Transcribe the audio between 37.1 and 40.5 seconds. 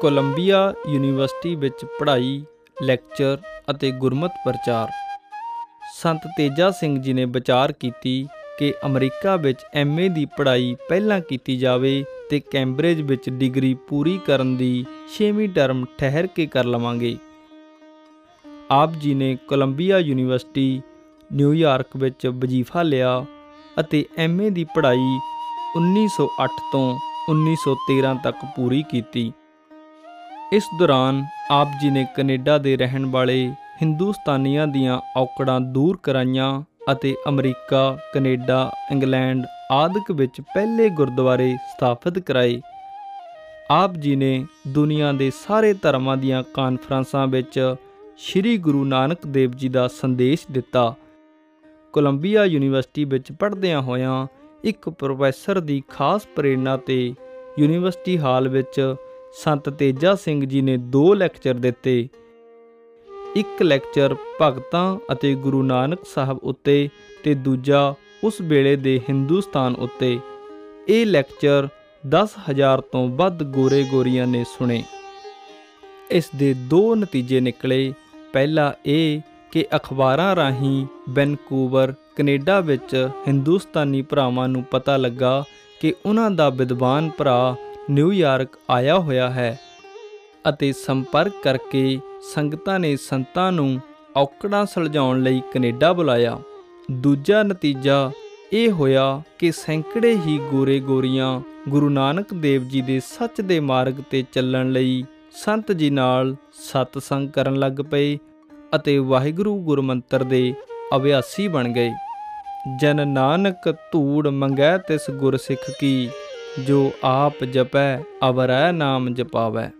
America, Canada, England ਆਦਿਕ ਵਿੱਚ